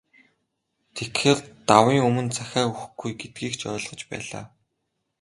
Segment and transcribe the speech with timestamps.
[0.95, 1.39] Тэгэхээр,
[1.69, 4.43] давын өмнө захиа өгөхгүй гэдгийг ч ойлгож байлаа.